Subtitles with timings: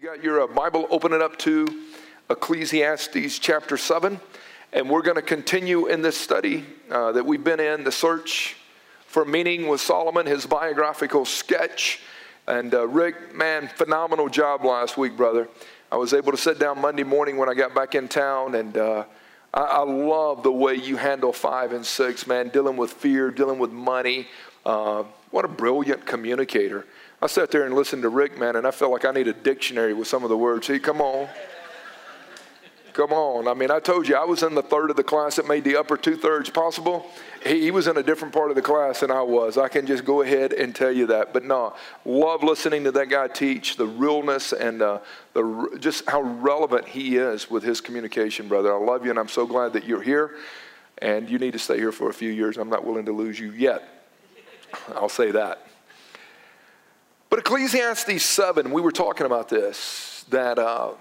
[0.00, 1.66] You got your uh, Bible, open it up to
[2.30, 4.20] Ecclesiastes chapter 7.
[4.72, 8.54] And we're going to continue in this study uh, that we've been in, the search
[9.08, 11.98] for meaning with Solomon, his biographical sketch.
[12.46, 15.48] And uh, Rick, man, phenomenal job last week, brother.
[15.90, 18.76] I was able to sit down Monday morning when I got back in town, and
[18.76, 19.04] uh,
[19.52, 23.58] I, I, love the way you handle five and six, man, dealing with fear, dealing
[23.58, 24.28] with money.
[24.64, 25.02] Uh,
[25.32, 26.86] what a brilliant communicator.
[27.20, 29.32] I sat there and listened to Rick, man, and I felt like I need a
[29.32, 30.68] dictionary with some of the words.
[30.68, 31.28] See, come on.
[32.98, 33.46] Come on.
[33.46, 35.62] I mean, I told you I was in the third of the class that made
[35.62, 37.06] the upper two thirds possible.
[37.44, 39.56] He, he, was in a different part of the class than I was.
[39.56, 41.32] I can just go ahead and tell you that.
[41.32, 44.98] But no, love listening to that guy teach the realness and uh,
[45.32, 48.74] the just how relevant he is with his communication, brother.
[48.74, 50.32] I love you, and I'm so glad that you're here.
[51.00, 52.56] And you need to stay here for a few years.
[52.56, 53.82] I'm not willing to lose you yet.
[54.96, 55.67] I'll say that.
[57.30, 60.92] But Ecclesiastes 7, we were talking about this, that uh,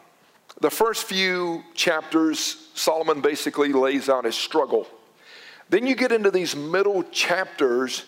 [0.59, 4.87] the first few chapters, Solomon basically lays out his struggle.
[5.69, 8.05] Then you get into these middle chapters,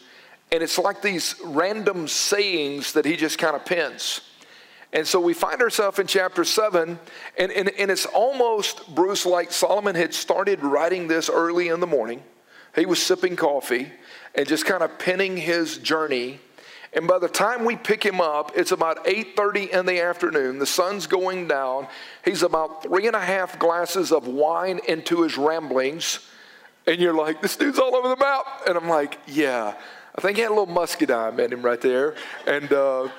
[0.51, 4.21] and it's like these random sayings that he just kind of pins.
[4.91, 6.99] And so we find ourselves in chapter 7,
[7.37, 11.87] and, and, and it's almost, Bruce, like Solomon had started writing this early in the
[11.87, 12.23] morning.
[12.75, 13.91] He was sipping coffee
[14.35, 16.39] and just kind of penning his journey
[16.93, 20.57] and by the time we pick him up, it's about 8:30 in the afternoon.
[20.57, 21.87] The sun's going down.
[22.25, 26.19] He's about three and a half glasses of wine into his ramblings.
[26.87, 28.45] And you're like, this dude's all over the map.
[28.67, 29.75] And I'm like, yeah.
[30.15, 32.15] I think he had a little muscadine in him right there.
[32.47, 33.09] And uh,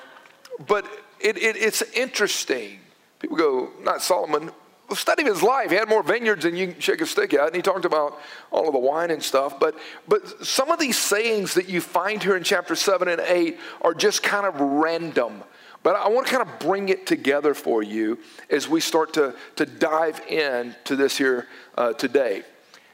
[0.67, 0.85] but
[1.21, 2.79] it, it, it's interesting.
[3.19, 4.51] People go, not Solomon,
[4.95, 5.69] study of his life.
[5.69, 8.19] He had more vineyards than you can shake a stick at, and he talked about
[8.51, 9.59] all of the wine and stuff.
[9.59, 9.75] But,
[10.07, 13.93] but some of these sayings that you find here in chapter 7 and 8 are
[13.93, 15.43] just kind of random.
[15.83, 18.19] But I want to kind of bring it together for you
[18.49, 22.43] as we start to, to dive in to this here uh, today.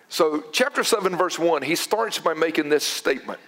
[0.10, 3.40] So, chapter 7, verse 1, he starts by making this statement.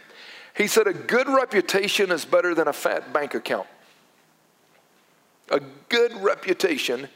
[0.55, 3.67] He said, A good reputation is better than a fat bank account.
[5.51, 7.07] A good reputation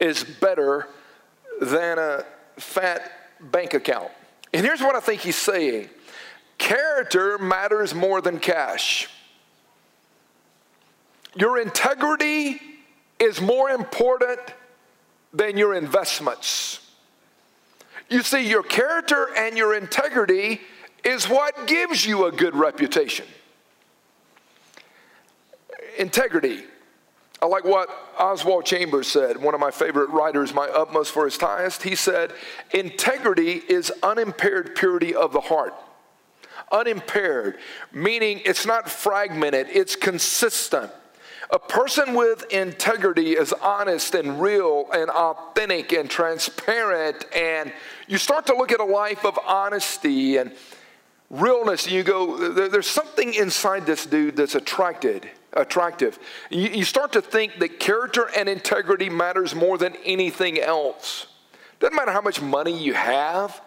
[0.00, 0.88] is better
[1.60, 2.24] than a
[2.56, 4.10] fat bank account.
[4.52, 5.88] And here's what I think he's saying
[6.58, 9.08] character matters more than cash.
[11.36, 12.60] Your integrity
[13.18, 14.40] is more important
[15.32, 16.80] than your investments.
[18.08, 20.60] You see, your character and your integrity
[21.04, 23.26] is what gives you a good reputation.
[25.98, 26.64] Integrity
[27.42, 31.38] I like what Oswald Chambers said, one of my favorite writers, my utmost for his
[31.38, 31.82] highest.
[31.82, 32.32] He said,
[32.72, 35.74] Integrity is unimpaired purity of the heart.
[36.70, 37.58] Unimpaired,
[37.92, 40.90] meaning it's not fragmented, it's consistent.
[41.52, 47.72] A person with integrity is honest and real and authentic and transparent, and
[48.06, 50.52] you start to look at a life of honesty and
[51.30, 56.18] realness, and you go, there's something inside this dude that's attracted attractive.
[56.50, 61.26] You, you start to think that character and integrity matters more than anything else.
[61.78, 63.60] Doesn't matter how much money you have.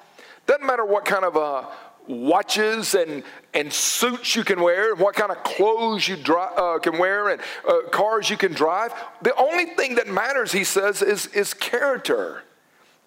[0.45, 1.65] Doesn't matter what kind of uh,
[2.07, 3.23] watches and,
[3.53, 7.41] and suits you can wear what kind of clothes you dri- uh, can wear and
[7.67, 8.93] uh, cars you can drive.
[9.21, 12.43] The only thing that matters, he says, is, is character.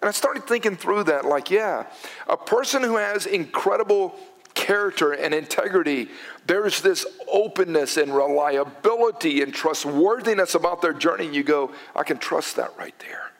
[0.01, 1.85] And I started thinking through that like, yeah,
[2.27, 4.15] a person who has incredible
[4.57, 6.09] character and integrity.
[6.47, 11.27] There's this openness and reliability and trustworthiness about their journey.
[11.27, 13.31] You go, I can trust that right there.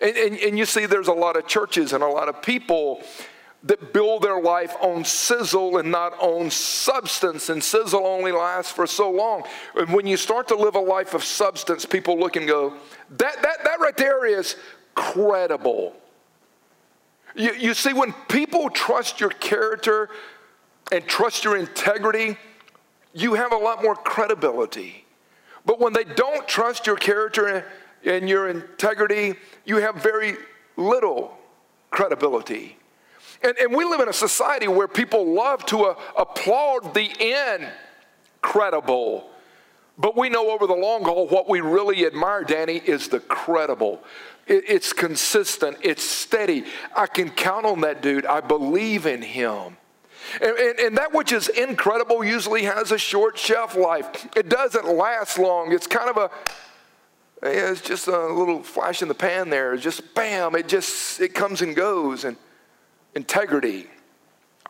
[0.00, 3.02] And, and, and you see, there's a lot of churches and a lot of people
[3.64, 8.86] that build their life on sizzle and not on substance, and sizzle only lasts for
[8.86, 9.42] so long.
[9.74, 12.72] And when you start to live a life of substance, people look and go,
[13.18, 14.56] that, that, that right there is
[14.94, 15.94] credible.
[17.34, 20.08] You, you see, when people trust your character
[20.92, 22.36] and trust your integrity,
[23.14, 25.04] you have a lot more credibility.
[25.64, 27.64] But when they don't trust your character
[28.04, 29.34] and your integrity,
[29.64, 30.36] you have very
[30.76, 31.36] little
[31.90, 32.76] credibility.
[33.42, 37.10] And, and we live in a society where people love to uh, applaud the
[38.42, 39.29] incredible.
[39.98, 44.02] But we know over the long haul what we really admire, Danny, is the credible.
[44.46, 46.64] It's consistent, it's steady.
[46.96, 48.26] I can count on that dude.
[48.26, 49.76] I believe in him.
[50.40, 54.28] And, and, and, that which is incredible usually has a short shelf life.
[54.36, 55.72] It doesn't last long.
[55.72, 56.30] It's kind of a,
[57.42, 59.74] it's just a little flash in the pan there.
[59.74, 62.24] It's just bam, it just, it comes and goes.
[62.24, 62.36] And
[63.14, 63.86] integrity.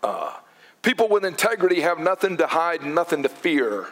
[0.03, 0.35] Uh,
[0.83, 3.87] people with integrity have nothing to hide, nothing to fear.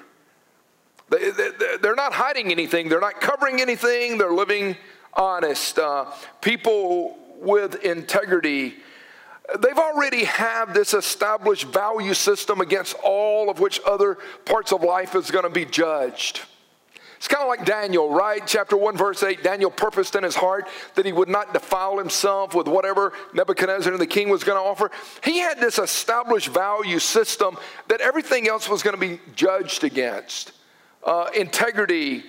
[1.10, 1.50] They, they,
[1.81, 4.76] they're not hiding anything, they're not covering anything, they're living
[5.14, 5.78] honest.
[5.78, 6.06] Uh,
[6.40, 8.76] people with integrity
[9.60, 15.14] they've already have this established value system against all of which other parts of life
[15.14, 16.43] is going to be judged
[17.19, 18.40] it's kind of like Daniel, right?
[18.46, 22.55] Chapter 1, verse 8 Daniel purposed in his heart that he would not defile himself
[22.55, 24.93] with whatever Nebuchadnezzar and the king was going to offer.
[25.25, 27.58] He had this established value system
[27.88, 30.52] that everything else was going to be judged against.
[31.05, 32.25] Uh, integrity,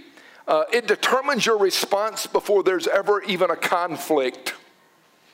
[0.47, 4.53] uh, it determines your response before there's ever even a conflict.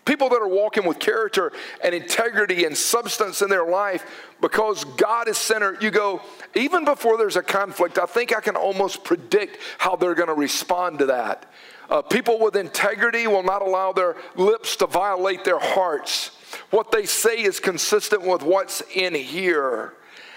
[0.06, 1.52] People that are walking with character
[1.84, 4.06] and integrity and substance in their life
[4.40, 6.22] because God is center, you go,
[6.54, 10.36] even before there's a conflict, I think I can almost predict how they're going to
[10.36, 11.52] respond to that.
[11.90, 16.32] Uh, people with integrity will not allow their lips to violate their hearts.
[16.70, 19.94] What they say is consistent with what's in here.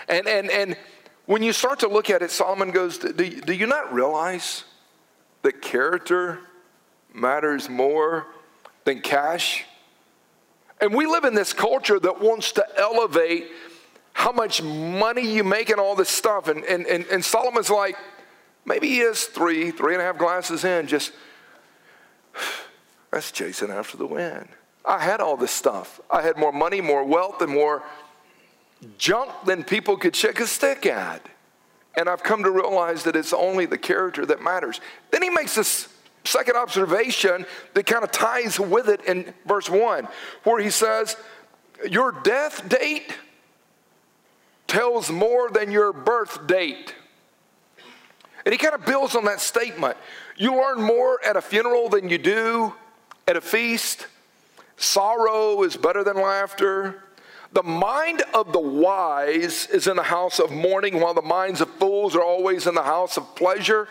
[0.08, 0.76] And, and, and
[1.28, 4.64] when you start to look at it, Solomon goes, do, do you not realize
[5.42, 6.38] that character
[7.12, 8.26] matters more
[8.84, 9.66] than cash.
[10.80, 13.48] And we live in this culture that wants to elevate
[14.14, 16.48] how much money you make and all this stuff.
[16.48, 17.96] And, and, and, and Solomon's like,
[18.64, 21.12] maybe he is three, three and a half glasses in, just,
[23.10, 24.48] that's chasing after the wind.
[24.82, 26.00] I had all this stuff.
[26.10, 27.82] I had more money, more wealth, and more
[28.98, 31.26] junk than people could shake a stick at.
[31.96, 34.80] And I've come to realize that it's only the character that matters.
[35.10, 35.88] Then he makes this
[36.24, 40.06] second observation that kind of ties with it in verse 1,
[40.44, 41.16] where he says,
[41.88, 43.16] Your death date
[44.66, 46.94] tells more than your birth date.
[48.44, 49.96] And he kind of builds on that statement.
[50.36, 52.74] You learn more at a funeral than you do
[53.26, 54.06] at a feast.
[54.76, 57.02] Sorrow is better than laughter.
[57.52, 61.70] The mind of the wise is in the house of mourning, while the minds of
[61.70, 63.88] fools are always in the house of pleasure.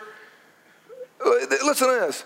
[1.24, 2.24] Listen to this.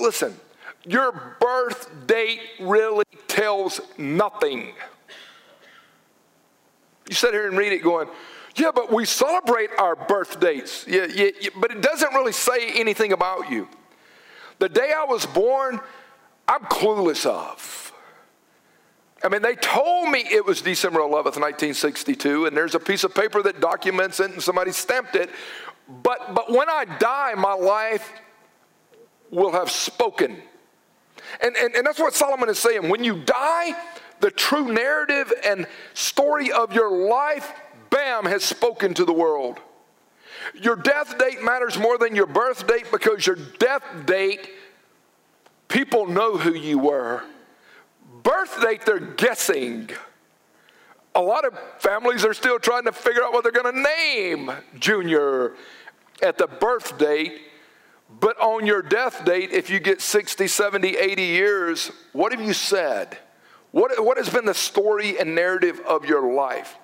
[0.00, 0.36] Listen,
[0.84, 4.72] your birth date really tells nothing.
[7.08, 8.08] You sit here and read it going,
[8.56, 10.86] yeah, but we celebrate our birth dates.
[10.88, 13.68] Yeah, yeah, yeah, but it doesn't really say anything about you.
[14.58, 15.80] The day I was born,
[16.48, 17.85] I'm clueless of.
[19.24, 23.14] I mean, they told me it was December 11th, 1962, and there's a piece of
[23.14, 25.30] paper that documents it, and somebody stamped it.
[26.02, 28.12] But, but when I die, my life
[29.30, 30.42] will have spoken.
[31.40, 32.88] And, and, and that's what Solomon is saying.
[32.88, 33.72] When you die,
[34.20, 37.52] the true narrative and story of your life,
[37.90, 39.60] bam, has spoken to the world.
[40.54, 44.50] Your death date matters more than your birth date because your death date,
[45.68, 47.22] people know who you were.
[48.26, 49.88] Birth date, they're guessing.
[51.14, 54.50] A lot of families are still trying to figure out what they're going to name
[54.80, 55.54] Junior
[56.20, 57.42] at the birth date.
[58.18, 62.52] But on your death date, if you get 60, 70, 80 years, what have you
[62.52, 63.16] said?
[63.70, 66.76] What, what has been the story and narrative of your life?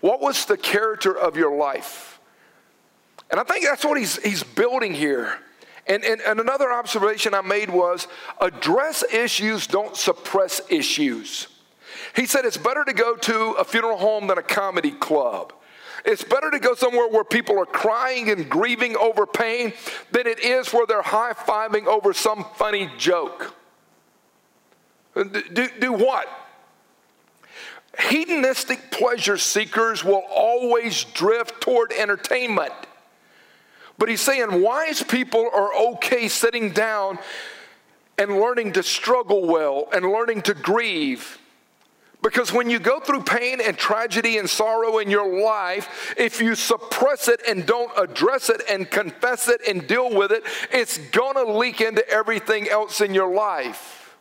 [0.00, 2.20] What was the character of your life?
[3.30, 5.40] And I think that's what he's, he's building here.
[5.88, 8.08] And, and, and another observation I made was
[8.40, 11.48] address issues, don't suppress issues.
[12.14, 15.52] He said it's better to go to a funeral home than a comedy club.
[16.04, 19.72] It's better to go somewhere where people are crying and grieving over pain
[20.12, 23.54] than it is where they're high fiving over some funny joke.
[25.14, 26.28] Do, do what?
[27.98, 32.72] Hedonistic pleasure seekers will always drift toward entertainment.
[33.98, 37.18] But he's saying wise people are okay sitting down
[38.18, 41.38] and learning to struggle well and learning to grieve
[42.26, 46.56] because when you go through pain and tragedy and sorrow in your life, if you
[46.56, 51.44] suppress it and don't address it and confess it and deal with it, it's gonna
[51.44, 54.16] leak into everything else in your life.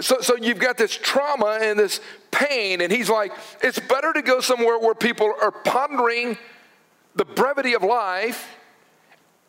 [0.00, 2.00] So, so you've got this trauma and this
[2.32, 6.38] pain, and he's like, it's better to go somewhere where people are pondering
[7.14, 8.56] the brevity of life,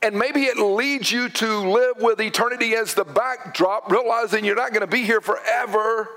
[0.02, 4.74] and maybe it leads you to live with eternity as the backdrop, realizing you're not
[4.74, 6.10] gonna be here forever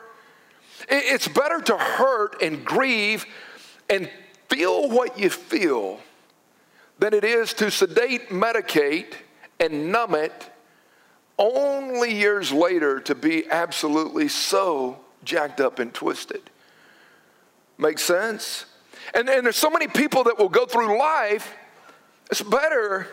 [0.88, 3.26] it's better to hurt and grieve
[3.88, 4.10] and
[4.48, 6.00] feel what you feel
[6.98, 9.14] than it is to sedate, medicate,
[9.58, 10.50] and numb it
[11.38, 16.50] only years later to be absolutely so jacked up and twisted.
[17.78, 18.66] Make sense?
[19.12, 21.54] And, and there's so many people that will go through life,
[22.30, 23.06] it's better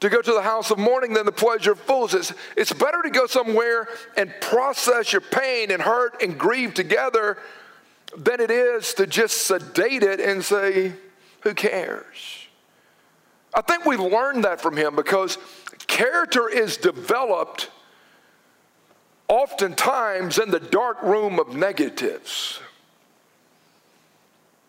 [0.00, 2.14] to go to the house of mourning than the pleasure of fools.
[2.14, 7.38] It's, it's better to go somewhere and process your pain and hurt and grieve together
[8.16, 10.92] than it is to just sedate it and say,
[11.40, 12.46] Who cares?
[13.54, 15.38] I think we learned that from him because
[15.86, 17.70] character is developed
[19.28, 22.60] oftentimes in the dark room of negatives.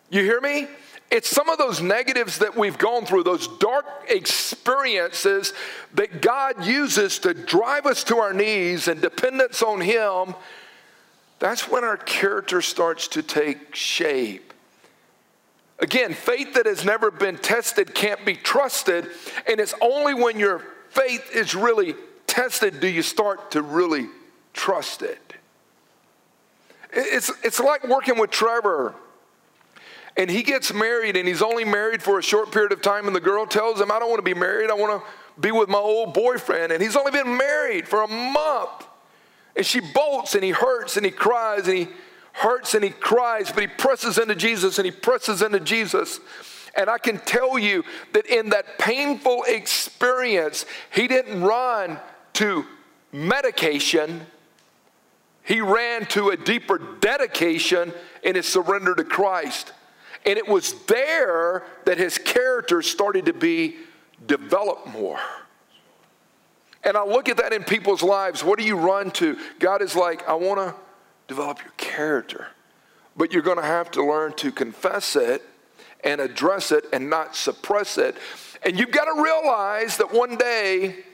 [0.10, 0.68] You hear me?
[1.10, 5.54] It's some of those negatives that we've gone through, those dark experiences
[5.94, 10.36] that God uses to drive us to our knees and dependence on Him.
[11.40, 14.54] That's when our character starts to take shape.
[15.80, 19.08] Again, faith that has never been tested can't be trusted,
[19.48, 21.96] and it's only when your faith is really
[22.26, 24.08] tested do you start to really
[24.54, 25.20] trust it.
[26.92, 28.96] It's, it's like working with Trevor
[30.18, 33.16] and he gets married and he's only married for a short period of time and
[33.16, 35.08] the girl tells him i don't want to be married i want to
[35.40, 36.72] be with my old boyfriend.
[36.72, 38.88] And he's only been married for a month.
[39.56, 41.88] And she bolts and he hurts and he cries and he
[42.34, 46.20] hurts and he cries but he presses into jesus and he presses into jesus.
[46.76, 47.84] And i can tell you
[48.14, 52.00] that in that painful experience he didn't run
[52.34, 52.66] to
[53.12, 54.28] medication.
[55.44, 59.74] He ran to a deeper dedication in his surrender to christ
[60.28, 63.78] and it was there that his character started to be
[64.28, 65.20] developed more.
[66.84, 68.44] And I look at that in people's lives.
[68.44, 69.38] What do you run to?
[69.60, 70.76] God is like, I want to
[71.28, 72.48] develop your character,
[73.16, 75.44] but you're going to have to learn to confess it
[76.04, 78.18] and address it and not suppress it.
[78.64, 81.06] And you've got to realize that one day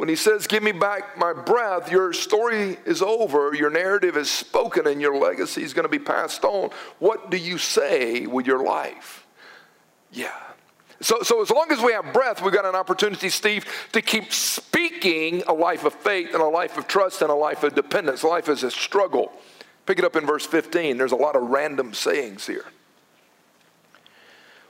[0.00, 4.30] when he says, Give me back my breath, your story is over, your narrative is
[4.30, 6.70] spoken, and your legacy is going to be passed on.
[7.00, 9.26] What do you say with your life?
[10.10, 10.32] Yeah.
[11.02, 14.32] So, so as long as we have breath, we've got an opportunity, Steve, to keep
[14.32, 18.24] speaking a life of faith and a life of trust and a life of dependence.
[18.24, 19.30] Life is a struggle.
[19.84, 20.96] Pick it up in verse 15.
[20.96, 22.64] There's a lot of random sayings here.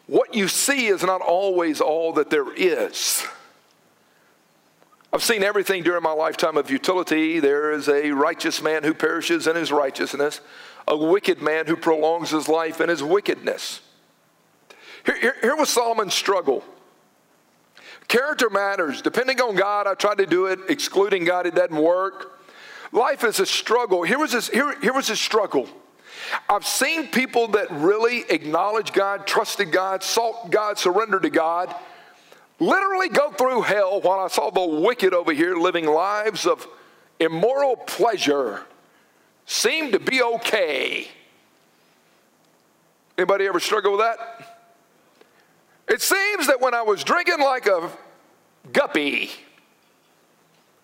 [0.09, 3.25] What you see is not always all that there is.
[5.13, 7.41] I've seen everything during my lifetime of utility.
[7.41, 10.41] There is a righteous man who perishes in his righteousness,
[10.87, 13.81] a wicked man who prolongs his life in his wickedness.
[15.05, 16.63] Here, here, here was Solomon's struggle.
[18.07, 19.03] Character matters.
[19.03, 20.61] Depending on God, I tried to do it.
[20.69, 22.41] Excluding God, it doesn't work.
[22.93, 24.03] Life is a struggle.
[24.03, 25.69] Here was his, here, here was his struggle.
[26.49, 31.75] I've seen people that really acknowledge God, trusted God, sought God, surrendered to God
[32.61, 36.69] literally go through hell while I saw the wicked over here living lives of
[37.19, 38.63] immoral pleasure
[39.47, 41.09] seem to be okay.
[43.19, 44.59] Anybody ever struggle with that?
[45.89, 47.91] It seems that when I was drinking like a
[48.73, 49.31] guppy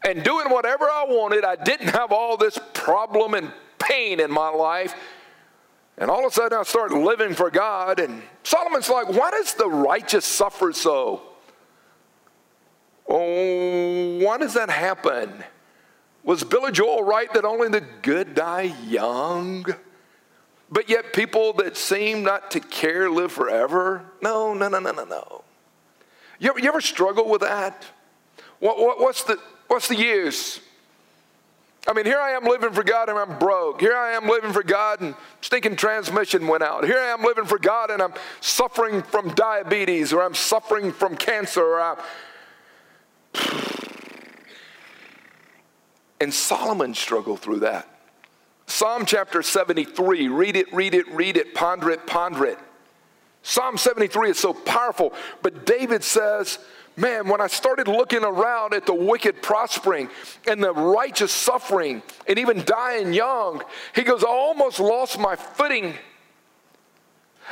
[0.04, 4.49] and doing whatever I wanted, I didn't have all this problem and pain in my
[4.49, 4.95] life.
[5.99, 8.00] And all of a sudden I start living for God.
[8.00, 11.23] And Solomon's like, why does the righteous suffer so?
[13.08, 15.44] Oh, why does that happen?
[16.25, 19.64] Was Billy Joel right that only the good die young?
[20.70, 24.04] But yet people that seem not to care live forever?
[24.20, 25.44] No, no, no, no, no, no.
[26.40, 27.84] You ever, you ever struggle with that?
[28.58, 30.60] What, what, what's, the, what's the use?
[31.88, 33.80] I mean, here I am living for God and I'm broke.
[33.80, 36.84] Here I am living for God and stinking transmission went out.
[36.84, 41.16] Here I am living for God and I'm suffering from diabetes or I'm suffering from
[41.16, 41.98] cancer or I'm
[46.20, 47.88] and Solomon struggled through that.
[48.66, 52.58] Psalm chapter 73, read it, read it, read it, ponder it, ponder it.
[53.42, 56.58] Psalm 73 is so powerful, but David says,
[56.98, 60.08] Man, when I started looking around at the wicked prospering
[60.48, 63.62] and the righteous suffering and even dying young,
[63.94, 65.94] he goes, I almost lost my footing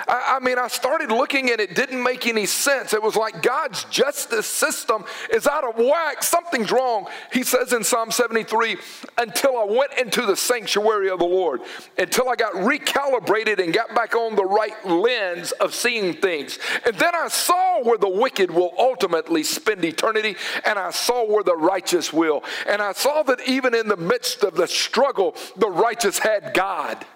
[0.09, 2.93] I, mean, I started looking and it didn't make any sense.
[2.93, 6.23] It was like God's justice system is out of whack.
[6.23, 7.07] Something's wrong.
[7.33, 8.77] He says in Psalm 73
[9.19, 11.61] until I went into the sanctuary of the Lord,
[11.97, 16.59] until I got recalibrated and got back on the right lens of seeing things.
[16.85, 21.45] And then I saw where the wicked will ultimately spend eternity, and I saw where
[21.45, 22.43] the righteous will.
[22.69, 27.07] And I saw that even in the midst of the struggle, the righteous had God.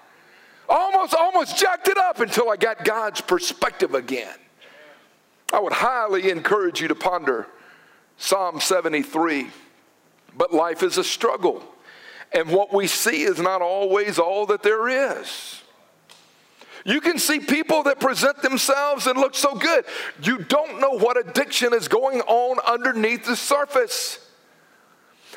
[0.68, 4.34] Almost, almost jacked it up until I got God's perspective again.
[5.52, 7.46] I would highly encourage you to ponder
[8.18, 9.48] Psalm 73.
[10.36, 11.64] But life is a struggle,
[12.32, 15.62] and what we see is not always all that there is.
[16.84, 19.84] You can see people that present themselves and look so good.
[20.22, 24.24] You don't know what addiction is going on underneath the surface.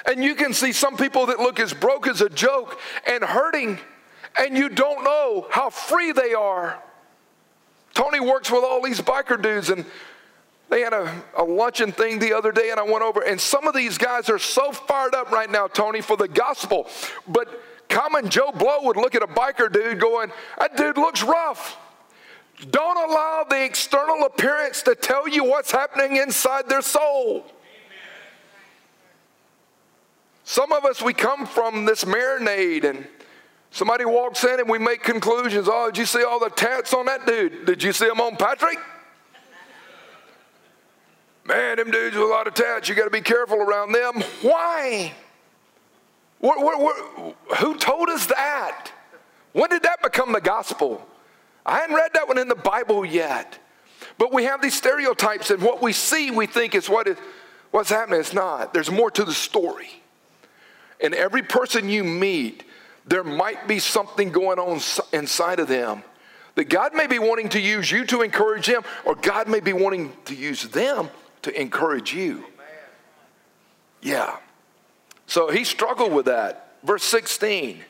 [0.05, 3.79] And you can see some people that look as broke as a joke and hurting
[4.39, 6.81] and you don't know how free they are.
[7.93, 9.85] Tony works with all these biker dudes, and
[10.69, 13.67] They had a, a luncheon thing the other day, and I went over, and some
[13.67, 16.87] of these guys are so fired up right now, Tony, for the gospel.
[17.27, 21.77] But common Joe Blow would look at a biker dude going, That dude looks rough.
[22.69, 27.45] Don't allow the external appearance to tell you what's happening inside their soul.
[30.45, 33.07] Some of us, we come from this marinade and
[33.71, 35.67] somebody walks in and we make conclusions.
[35.69, 37.65] Oh, did you see all the tats on that dude?
[37.65, 38.77] Did you see them on Patrick?
[41.43, 44.23] Man, them dudes with a lot of tats, you got to be careful around them.
[44.41, 45.11] Why?
[46.39, 48.91] What, what, what, who told us that?
[49.53, 51.05] When did that become the gospel?
[51.65, 53.59] I hadn't read that one in the Bible yet.
[54.17, 57.17] But we have these stereotypes, and what we see, we think is what is
[57.71, 58.19] what's happening.
[58.19, 58.73] It's not.
[58.73, 59.89] There's more to the story.
[60.99, 62.63] And every person you meet,
[63.05, 64.79] there might be something going on
[65.11, 66.03] inside of them
[66.55, 69.73] that God may be wanting to use you to encourage them, or God may be
[69.73, 71.09] wanting to use them
[71.43, 72.45] to encourage you.
[74.01, 74.37] Yeah.
[75.27, 76.75] So he struggled with that.
[76.83, 77.83] Verse 16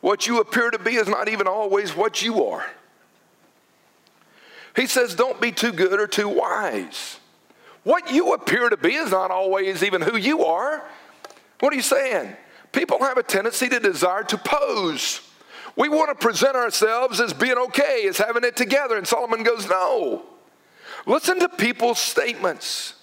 [0.00, 2.64] What you appear to be is not even always what you are.
[4.76, 7.18] He says, Don't be too good or too wise.
[7.84, 10.84] What you appear to be is not always even who you are.
[11.58, 12.36] What are you saying?
[12.72, 15.20] People have a tendency to desire to pose.
[15.76, 18.96] We want to present ourselves as being okay, as having it together.
[18.96, 20.24] And Solomon goes, No.
[21.06, 22.94] Listen to people's statements,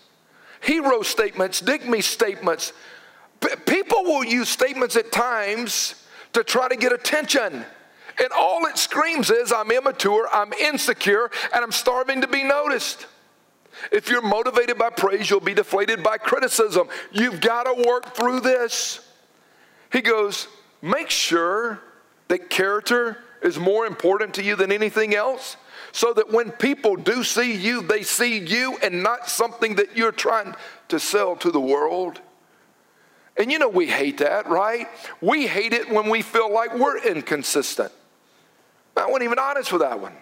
[0.61, 2.71] hero statements, dig me statements.
[3.41, 5.95] P- people will use statements at times
[6.33, 7.65] to try to get attention.
[8.21, 13.05] And all it screams is, I'm immature, I'm insecure, and I'm starving to be noticed.
[13.91, 16.89] If you're motivated by praise, you'll be deflated by criticism.
[17.11, 19.08] You've got to work through this.
[19.91, 20.47] He goes,
[20.81, 21.81] Make sure
[22.29, 25.57] that character is more important to you than anything else,
[25.91, 30.11] so that when people do see you, they see you and not something that you're
[30.11, 30.55] trying
[30.89, 32.21] to sell to the world.
[33.37, 34.87] And you know, we hate that, right?
[35.21, 37.91] We hate it when we feel like we're inconsistent.
[38.97, 40.13] I wasn't even honest with that one.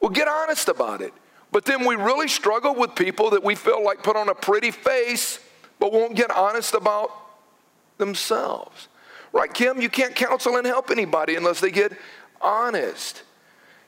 [0.00, 1.14] Well, get honest about it.
[1.52, 4.72] But then we really struggle with people that we feel like put on a pretty
[4.72, 5.38] face,
[5.78, 7.10] but won't get honest about
[7.98, 8.88] themselves.
[9.32, 9.80] Right, Kim?
[9.80, 11.92] You can't counsel and help anybody unless they get
[12.40, 13.22] honest.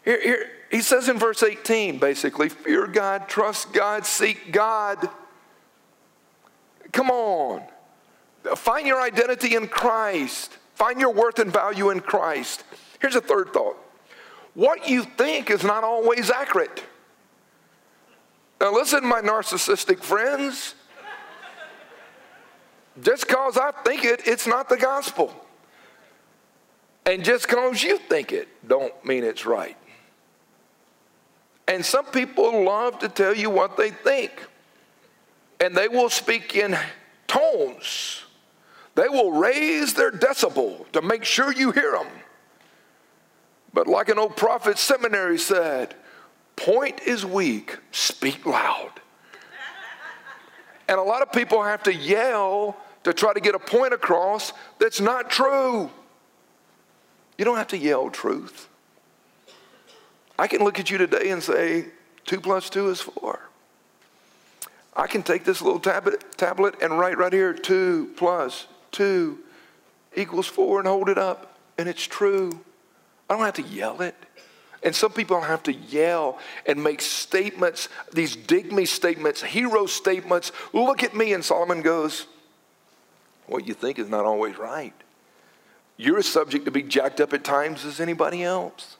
[0.04, 5.08] Here, here, he says in verse 18, basically, fear God, trust God, seek God.
[6.92, 7.62] Come on.
[8.56, 10.56] Find your identity in Christ.
[10.74, 12.64] Find your worth and value in Christ.
[13.00, 13.76] Here's a third thought.
[14.54, 16.84] What you think is not always accurate.
[18.60, 20.74] Now, listen, my narcissistic friends.
[23.02, 25.32] Just because I think it, it's not the gospel.
[27.06, 29.76] And just because you think it, don't mean it's right.
[31.66, 34.32] And some people love to tell you what they think.
[35.60, 36.76] And they will speak in
[37.26, 38.22] tones.
[38.94, 42.08] They will raise their decibel to make sure you hear them.
[43.72, 45.94] But like an old prophet seminary said,
[46.56, 48.90] Point is weak, speak loud.
[50.88, 52.76] And a lot of people have to yell
[53.08, 55.90] to try to get a point across that's not true.
[57.38, 58.68] You don't have to yell truth.
[60.38, 61.86] I can look at you today and say,
[62.26, 63.40] two plus two is four.
[64.94, 69.38] I can take this little tablet, tablet and write right here, two plus two
[70.14, 72.60] equals four and hold it up, and it's true.
[73.30, 74.16] I don't have to yell it.
[74.82, 80.52] And some people have to yell and make statements, these dig me statements, hero statements.
[80.74, 81.32] Look at me.
[81.32, 82.26] And Solomon goes,
[83.48, 84.94] What you think is not always right.
[85.96, 88.96] You're as subject to be jacked up at times as anybody else.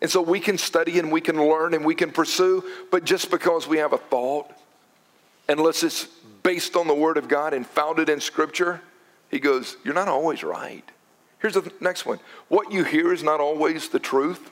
[0.00, 3.30] And so we can study and we can learn and we can pursue, but just
[3.30, 4.50] because we have a thought,
[5.48, 6.04] unless it's
[6.42, 8.80] based on the Word of God and founded in Scripture,
[9.30, 10.84] he goes, You're not always right.
[11.40, 12.18] Here's the next one.
[12.48, 14.50] What you hear is not always the truth.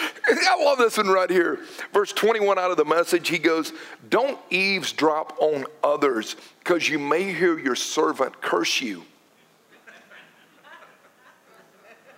[0.26, 1.60] I love this one right here.
[1.92, 3.72] Verse 21 out of the message, he goes,
[4.08, 9.04] Don't eavesdrop on others, because you may hear your servant curse you.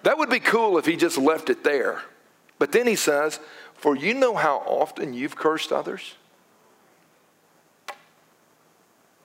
[0.02, 2.02] That would be cool if he just left it there.
[2.58, 3.40] But then he says,
[3.74, 6.14] For you know how often you've cursed others?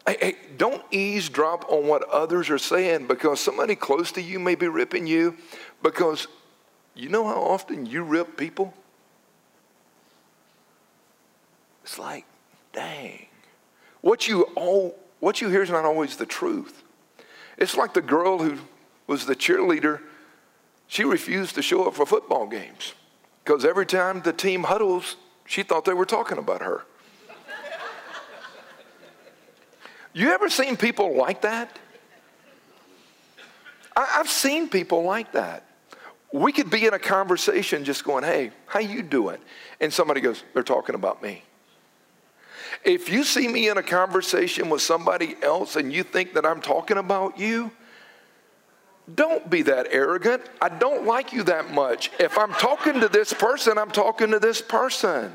[0.08, 4.56] Hey, hey, don't eavesdrop on what others are saying because somebody close to you may
[4.56, 5.38] be ripping you
[5.84, 6.28] because
[7.00, 8.74] you know how often you rip people?
[11.84, 12.26] It's like,
[12.74, 13.28] dang.
[14.02, 16.84] What you all what you hear is not always the truth.
[17.58, 18.60] It's like the girl who
[19.08, 20.02] was the cheerleader,
[20.88, 22.94] she refused to show up for football games.
[23.44, 25.16] Because every time the team huddles,
[25.50, 26.86] She thought they were talking about her.
[30.14, 31.80] You ever seen people like that?
[33.98, 35.64] I, have seen people like that.
[36.32, 39.38] We could be in a conversation just going, hey, how you doing?
[39.82, 41.44] And somebody goes, they're talking about me.
[42.84, 46.62] If you see me in a conversation with somebody else and you think that I'm
[46.62, 47.72] talking about you,
[49.16, 50.44] don't be that arrogant.
[50.62, 52.12] I don't like you that much.
[52.20, 55.34] If I'm talking to this person, I'm talking to this person.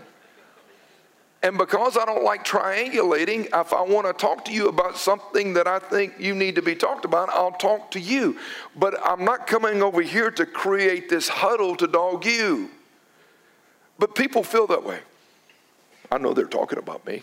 [1.44, 5.52] And because I don't like triangulating, if I want to talk to you about something
[5.52, 8.38] that I think you need to be talked about, I'll talk to you.
[8.74, 12.70] But I'm not coming over here to create this huddle to dog you.
[13.98, 15.00] But people feel that way.
[16.10, 17.22] I know they're talking about me.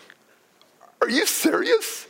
[1.00, 2.06] Are you serious?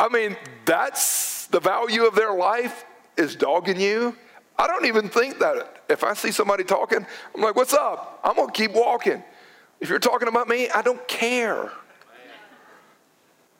[0.00, 2.84] I mean, that's the value of their life
[3.16, 4.16] is dogging you.
[4.58, 5.84] I don't even think that.
[5.88, 8.18] If I see somebody talking, I'm like, what's up?
[8.24, 9.22] I'm going to keep walking.
[9.84, 11.70] If you're talking about me, I don't care.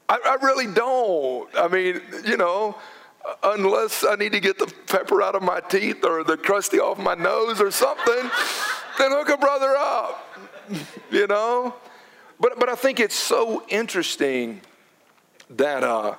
[0.08, 1.50] I, I really don't.
[1.54, 2.78] I mean, you know,
[3.42, 6.96] unless I need to get the pepper out of my teeth or the crusty off
[6.96, 8.30] my nose or something,
[8.96, 10.26] then hook a brother up,
[11.10, 11.74] you know?
[12.40, 14.62] But, but I think it's so interesting
[15.50, 16.14] that uh,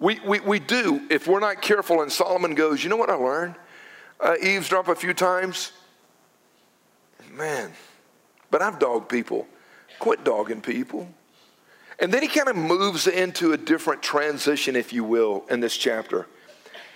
[0.00, 3.14] we, we, we do, if we're not careful, and Solomon goes, you know what I
[3.14, 3.54] learned?
[4.18, 5.70] Uh, eavesdrop a few times.
[7.32, 7.70] Man,
[8.54, 9.48] but I've dogged people.
[9.98, 11.08] Quit dogging people.
[11.98, 15.76] And then he kind of moves into a different transition, if you will, in this
[15.76, 16.28] chapter.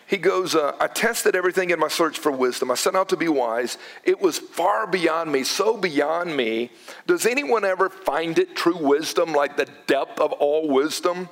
[0.06, 2.70] He goes, uh, I tested everything in my search for wisdom.
[2.70, 3.76] I set out to be wise.
[4.04, 6.70] It was far beyond me, so beyond me.
[7.08, 11.28] Does anyone ever find it true wisdom, like the depth of all wisdom?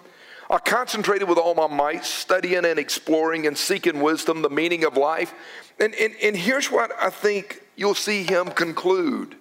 [0.51, 4.97] I concentrated with all my might, studying and exploring and seeking wisdom, the meaning of
[4.97, 5.33] life.
[5.79, 9.37] And, and, and here's what I think you'll see him conclude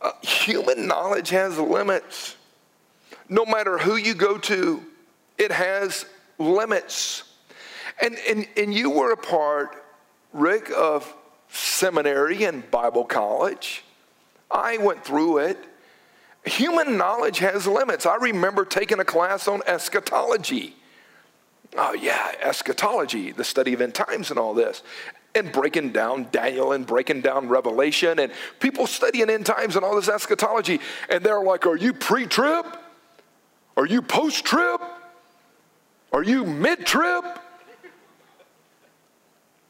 [0.00, 2.36] uh, human knowledge has limits.
[3.28, 4.82] No matter who you go to,
[5.38, 6.04] it has
[6.38, 7.24] limits.
[8.00, 9.84] And, and, and you were a part,
[10.32, 11.14] Rick, of
[11.48, 13.84] seminary and Bible college.
[14.50, 15.58] I went through it.
[16.44, 18.04] Human knowledge has limits.
[18.04, 20.76] I remember taking a class on eschatology.
[21.76, 24.82] Oh, yeah, eschatology, the study of end times and all this
[25.34, 29.96] and breaking down Daniel and breaking down Revelation and people studying end times and all
[29.96, 30.80] this eschatology.
[31.08, 32.66] And they're like, Are you pre trib?
[33.76, 34.80] Are you post trib?
[36.12, 37.24] Are you mid trib?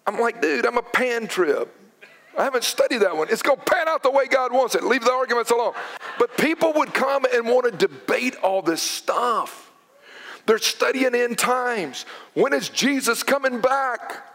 [0.07, 1.69] I'm like, dude, I'm a pan trib.
[2.37, 3.29] I haven't studied that one.
[3.31, 4.83] It's going to pan out the way God wants it.
[4.83, 5.73] Leave the arguments alone.
[6.19, 9.71] But people would come and want to debate all this stuff.
[10.47, 12.05] They're studying end times.
[12.35, 14.34] When is Jesus coming back?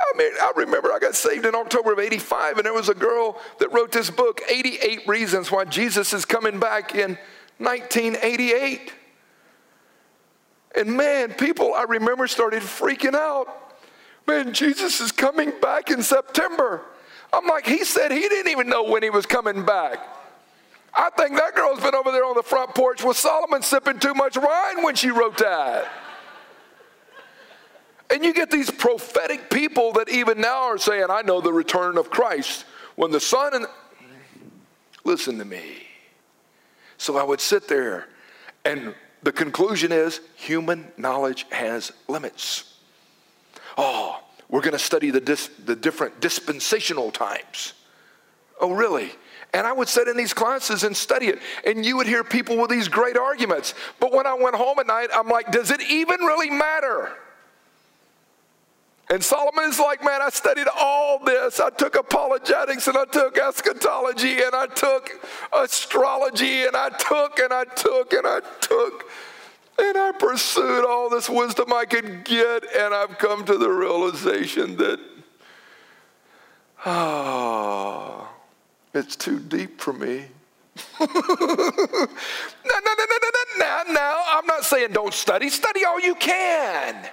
[0.00, 2.94] I mean, I remember I got saved in October of 85, and there was a
[2.94, 7.18] girl that wrote this book, 88 Reasons Why Jesus is Coming Back in
[7.58, 8.92] 1988.
[10.76, 13.74] And man, people I remember started freaking out.
[14.26, 16.82] Man, Jesus is coming back in September.
[17.32, 19.98] I'm like, he said he didn't even know when he was coming back.
[20.94, 24.14] I think that girl's been over there on the front porch with Solomon sipping too
[24.14, 25.88] much wine when she wrote that.
[28.10, 31.98] And you get these prophetic people that even now are saying, I know the return
[31.98, 32.64] of Christ.
[32.96, 33.66] When the Son and
[35.04, 35.86] listen to me.
[36.96, 38.08] So I would sit there,
[38.64, 42.74] and the conclusion is human knowledge has limits.
[43.76, 47.74] Oh, we're going to study the, dis- the different dispensational times.
[48.60, 49.12] Oh, really?
[49.54, 51.38] And I would sit in these classes and study it.
[51.64, 53.74] And you would hear people with these great arguments.
[54.00, 57.10] But when I went home at night, I'm like, does it even really matter?
[59.10, 61.60] And Solomon is like, man, I studied all this.
[61.60, 65.10] I took apologetics and I took eschatology and I took
[65.52, 69.10] astrology and I took and I took and I took.
[69.78, 74.76] And I pursued all this wisdom I could get, and I've come to the realization
[74.78, 74.98] that,
[76.84, 78.28] oh,
[78.92, 80.24] it's too deep for me.
[81.00, 84.22] no, no, no, no, no, no, no, no.
[84.30, 85.48] I'm not saying don't study.
[85.48, 87.08] Study all you can.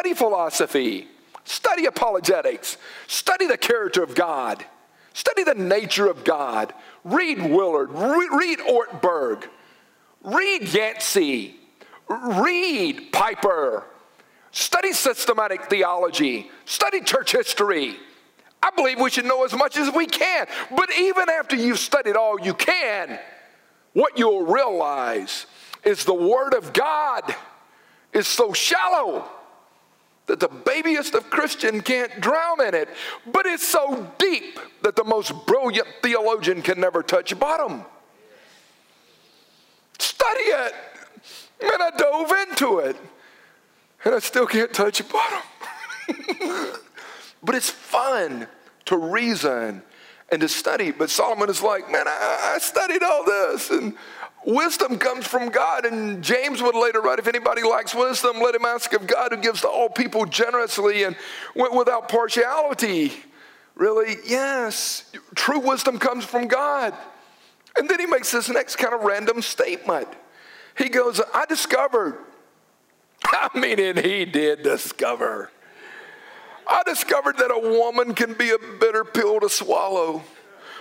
[0.00, 1.08] Study philosophy,
[1.44, 4.64] study apologetics, study the character of God,
[5.12, 6.72] study the nature of God.
[7.04, 9.44] Read Willard, re- read Ortberg,
[10.24, 11.54] read Yancey,
[12.08, 13.84] read Piper,
[14.52, 17.96] study systematic theology, study church history.
[18.62, 20.46] I believe we should know as much as we can.
[20.74, 23.18] But even after you've studied all you can,
[23.92, 25.44] what you'll realize
[25.84, 27.34] is the Word of God
[28.14, 29.28] is so shallow
[30.30, 32.88] that the babyest of Christian can't drown in it,
[33.26, 37.84] but it's so deep that the most brilliant theologian can never touch bottom.
[39.98, 40.74] Study it.
[41.62, 42.96] And I dove into it,
[44.04, 45.42] and I still can't touch bottom.
[47.42, 48.46] but it's fun
[48.84, 49.82] to reason
[50.30, 50.92] and to study.
[50.92, 53.94] But Solomon is like, man, I, I studied all this, and
[54.46, 58.64] Wisdom comes from God, and James would later write if anybody lacks wisdom, let him
[58.64, 61.14] ask of God who gives to all people generously and
[61.54, 63.12] without partiality.
[63.74, 66.94] Really, yes, true wisdom comes from God.
[67.76, 70.08] And then he makes this next kind of random statement.
[70.76, 72.18] He goes, I discovered,
[73.24, 75.50] I mean, and he did discover.
[76.66, 80.22] I discovered that a woman can be a bitter pill to swallow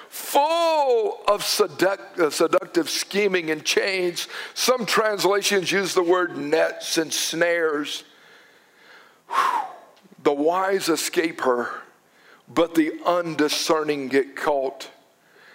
[0.09, 4.27] full of uh, seductive scheming and chains.
[4.53, 8.03] Some translations use the word nets and snares.
[9.29, 9.61] Whew.
[10.21, 11.69] The wise escape her,
[12.53, 14.89] but the undiscerning get caught.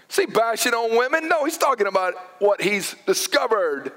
[0.09, 1.29] See, bashing on women?
[1.29, 3.93] No, he's talking about what he's discovered.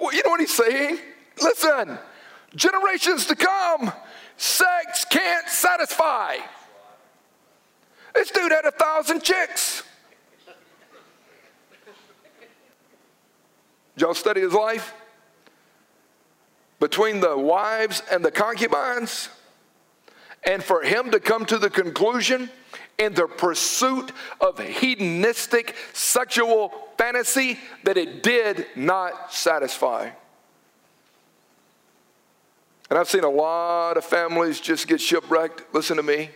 [0.00, 0.98] Well, you know what he's saying?
[1.40, 1.98] Listen,
[2.56, 3.92] generations to come,
[4.36, 6.38] sex can't satisfy.
[8.14, 9.82] This dude had a thousand chicks.
[13.96, 14.94] Did y'all study his life?
[16.78, 19.28] Between the wives and the concubines,
[20.44, 22.48] and for him to come to the conclusion
[22.98, 30.10] in the pursuit of hedonistic sexual fantasy that it did not satisfy.
[32.88, 35.74] And I've seen a lot of families just get shipwrecked.
[35.74, 36.30] Listen to me.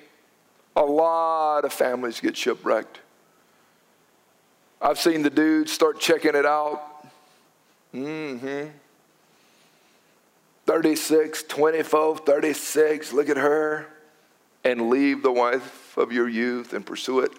[0.77, 3.01] A lot of families get shipwrecked.
[4.81, 7.07] I've seen the dudes start checking it out.
[7.95, 8.71] Mm-hmm.
[10.67, 13.87] 36, 24, 36, look at her,
[14.65, 17.33] and leave the wife of your youth and pursue it.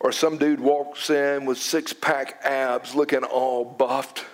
[0.00, 4.24] Or some dude walks in with six pack abs looking all buffed,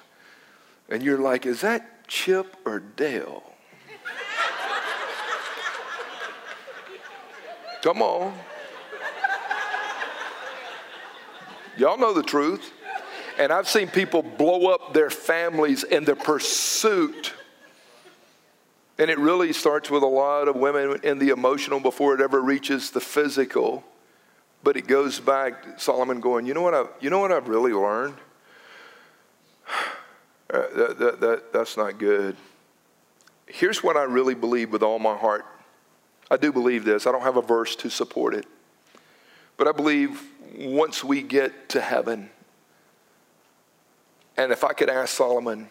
[0.88, 3.42] and you're like, is that Chip or Dale?
[7.83, 8.37] Come on.
[11.77, 12.73] Y'all know the truth.
[13.38, 17.33] And I've seen people blow up their families in the pursuit.
[18.99, 22.41] And it really starts with a lot of women in the emotional before it ever
[22.41, 23.85] reaches the physical.
[24.64, 27.49] But it goes back, to Solomon going, you know what, I, you know what I've
[27.49, 28.17] really learned?
[30.51, 32.35] Uh, that, that, that, that's not good.
[33.45, 35.45] Here's what I really believe with all my heart
[36.31, 37.07] I do believe this.
[37.07, 38.47] I don't have a verse to support it.
[39.57, 40.23] But I believe
[40.57, 42.31] once we get to heaven,
[44.37, 45.69] and if I could ask Solomon,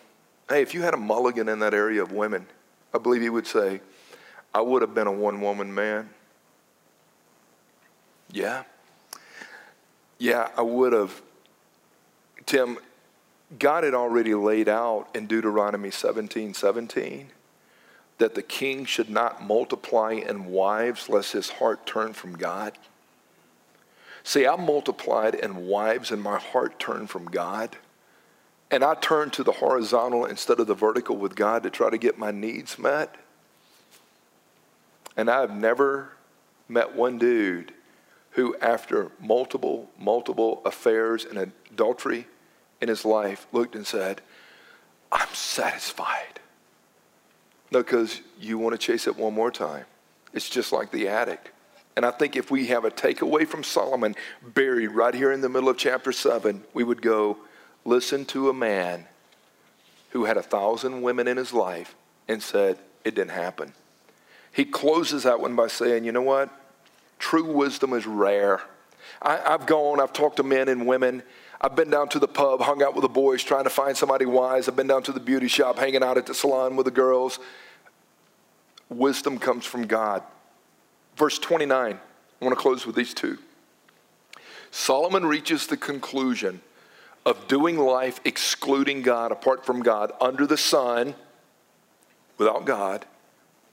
[0.50, 2.48] hey, if you had a mulligan in that area of women,
[2.94, 3.82] I believe he would say,
[4.54, 6.10] I would have been a one woman man.
[8.32, 8.64] Yeah.
[10.18, 11.22] Yeah, I would have.
[12.46, 12.78] Tim,
[13.60, 17.30] God had already laid out in Deuteronomy 17 17
[18.18, 22.78] that the king should not multiply in wives lest his heart turn from God?
[24.24, 27.78] See, I multiplied in wives and my heart turned from God.
[28.70, 31.98] And I turned to the horizontal instead of the vertical with God to try to
[31.98, 33.16] get my needs met.
[35.16, 36.10] And I've never
[36.68, 37.72] met one dude
[38.32, 42.28] who, after multiple, multiple affairs and adultery
[42.82, 44.22] in his life, looked and said,
[45.12, 46.42] I'm satisfied.
[47.72, 49.86] No, because you want to chase it one more time.
[50.34, 51.50] It's just like the addict.
[51.96, 55.50] And I think if we have a takeaway from Solomon buried right here in the
[55.50, 57.38] middle of chapter 7, we would go,
[57.86, 59.06] listen to a man
[60.12, 61.96] who had a thousand women in his life
[62.28, 63.74] and said, it didn't happen.
[64.52, 66.50] He closes that one by saying, you know what?
[67.20, 68.62] True wisdom is rare.
[69.22, 71.24] I, have gone, I've talked to men and women
[71.60, 74.26] I've been down to the pub, hung out with the boys, trying to find somebody
[74.26, 74.68] wise.
[74.68, 77.40] I've been down to the beauty shop, hanging out at the salon with the girls.
[78.90, 80.24] Wisdom comes from God.
[81.16, 82.00] Verse 29,
[82.42, 83.40] I want to close with these two.
[84.70, 86.62] Solomon reaches the conclusion
[87.26, 91.16] of doing life excluding God, apart from God, under the sun,
[92.38, 93.06] without God,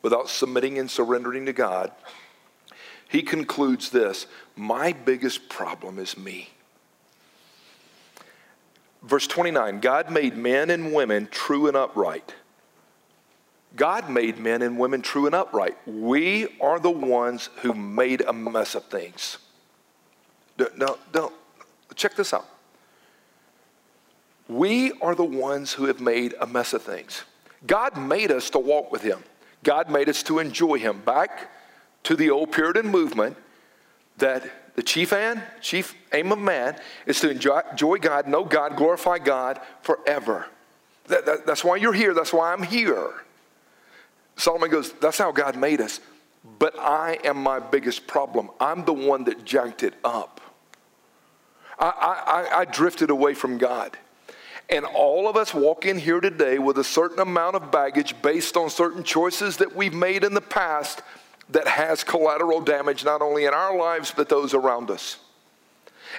[0.03, 1.93] without submitting and surrendering to God.
[3.09, 6.49] He concludes this My biggest problem is me.
[9.05, 12.35] Verse 29 God made men and women true and upright.
[13.77, 15.77] God made men and women true and upright.
[15.87, 19.39] We are the ones who made a mess of things.
[20.77, 21.33] No, no,
[21.97, 22.49] check this out.
[24.49, 27.25] We are the ones who have made a mess of things.
[27.67, 29.25] God made us to walk with Him.
[29.65, 31.01] God made us to enjoy Him.
[31.01, 31.51] Back
[32.05, 33.37] to the old Puritan movement
[34.19, 38.77] that the chief aim, chief aim of man is to enjoy, enjoy God, know God,
[38.77, 40.47] glorify God forever.
[41.07, 42.15] That, that, that's why you're here.
[42.15, 43.11] That's why I'm here.
[44.37, 46.01] Solomon goes, That's how God made us.
[46.59, 48.51] But I am my biggest problem.
[48.61, 50.41] I'm the one that jacked it up.
[51.79, 53.97] I, I, I drifted away from God.
[54.71, 58.57] And all of us walk in here today with a certain amount of baggage based
[58.57, 61.03] on certain choices that we've made in the past
[61.51, 65.19] that has collateral damage not only in our lives but those around us.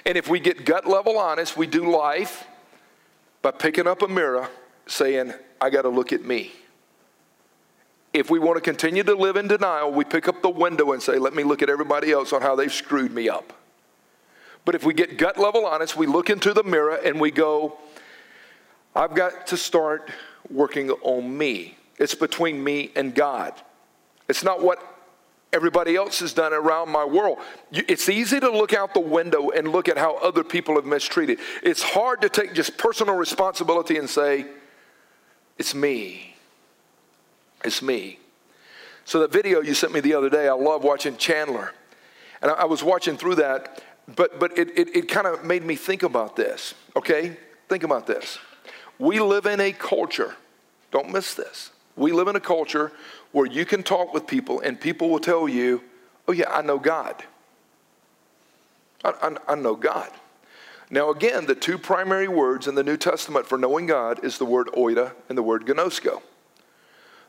[0.04, 2.46] And if we get gut level honest, we do life
[3.42, 4.48] by picking up a mirror
[4.86, 6.52] saying, I got to look at me.
[8.12, 11.02] If we want to continue to live in denial, we pick up the window and
[11.02, 13.52] say, Let me look at everybody else on how they've screwed me up.
[14.64, 17.78] But if we get gut level honest, we look into the mirror and we go,
[18.94, 20.10] I've got to start
[20.50, 21.76] working on me.
[21.98, 23.52] It's between me and God.
[24.28, 24.95] It's not what
[25.52, 27.38] everybody else has done around my world.
[27.72, 31.38] It's easy to look out the window and look at how other people have mistreated.
[31.62, 34.46] It's hard to take just personal responsibility and say,
[35.58, 36.36] It's me.
[37.64, 38.18] It's me.
[39.04, 41.72] So, that video you sent me the other day, I love watching Chandler.
[42.42, 43.82] And I was watching through that,
[44.14, 47.36] but, but it, it, it kind of made me think about this, okay?
[47.68, 48.38] Think about this.
[48.98, 50.36] We live in a culture,
[50.90, 51.70] don't miss this.
[51.96, 52.92] We live in a culture
[53.32, 55.82] where you can talk with people and people will tell you,
[56.28, 57.24] oh, yeah, I know God.
[59.04, 60.10] I, I, I know God.
[60.90, 64.44] Now, again, the two primary words in the New Testament for knowing God is the
[64.44, 66.22] word oida and the word gnosko.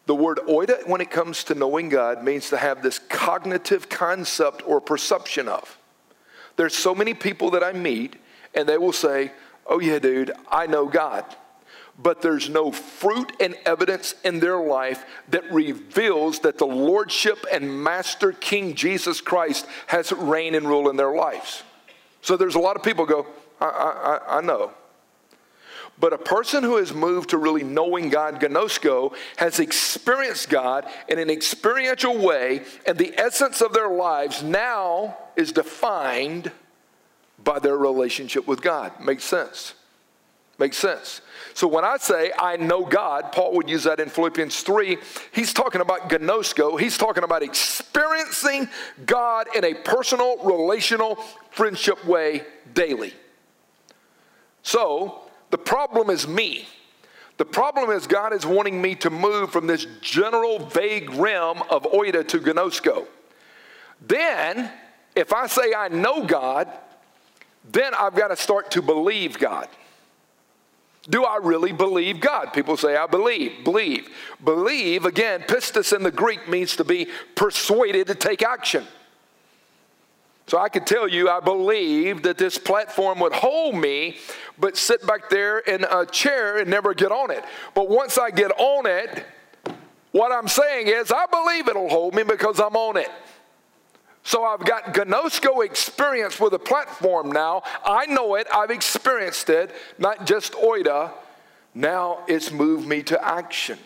[0.06, 4.62] The word oida, when it comes to knowing God, means to have this cognitive concept
[4.66, 5.78] or perception of.
[6.56, 8.16] There's so many people that I meet,
[8.54, 9.32] and they will say,
[9.66, 11.26] Oh, yeah, dude, I know God.
[12.00, 17.84] But there's no fruit and evidence in their life that reveals that the Lordship and
[17.84, 21.64] Master King Jesus Christ has reign and rule in their lives.
[22.22, 23.26] So there's a lot of people go,
[23.60, 24.72] I, I, I know.
[26.00, 31.18] But a person who has moved to really knowing God, gnosko, has experienced God in
[31.18, 36.52] an experiential way, and the essence of their lives now is defined
[37.44, 39.00] by their relationship with God.
[39.00, 39.74] Makes sense.
[40.60, 41.22] Makes sense.
[41.54, 44.98] So when I say I know God, Paul would use that in Philippians 3.
[45.32, 46.80] He's talking about gnosko.
[46.80, 48.68] He's talking about experiencing
[49.06, 51.16] God in a personal, relational,
[51.52, 52.44] friendship way
[52.74, 53.14] daily.
[54.64, 56.68] So, the problem is me.
[57.38, 61.84] The problem is God is wanting me to move from this general vague realm of
[61.84, 63.06] oida to gnosko.
[64.02, 64.72] Then,
[65.16, 66.68] if I say I know God,
[67.72, 69.68] then I've got to start to believe God.
[71.10, 72.52] Do I really believe God?
[72.54, 73.64] People say, I believe.
[73.64, 74.10] Believe.
[74.44, 78.86] Believe, again, pistis in the Greek means to be persuaded to take action.
[80.48, 84.18] So I could tell you, I believe that this platform would hold me,
[84.58, 87.44] but sit back there in a chair and never get on it.
[87.74, 89.26] But once I get on it,
[90.12, 93.10] what I'm saying is, I believe it'll hold me because I'm on it.
[94.28, 97.64] So I've got Gnosko experience with a platform now.
[97.86, 101.14] I know it, I've experienced it, not just oida.
[101.74, 103.80] Now it's moved me to action.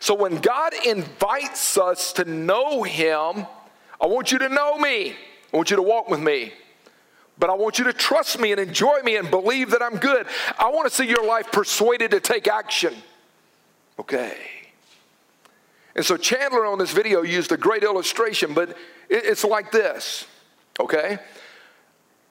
[0.00, 3.46] So when God invites us to know Him,
[4.00, 5.16] I want you to know me.
[5.52, 6.54] I want you to walk with me.
[7.38, 10.26] But I want you to trust me and enjoy me and believe that I'm good.
[10.58, 12.94] I want to see your life persuaded to take action.
[13.98, 14.61] Okay.
[15.94, 18.76] And so Chandler on this video used a great illustration, but
[19.10, 20.26] it's like this,
[20.80, 21.18] okay?